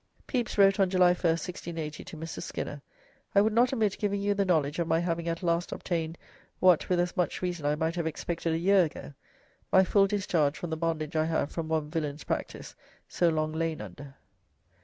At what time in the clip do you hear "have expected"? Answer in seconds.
7.97-8.53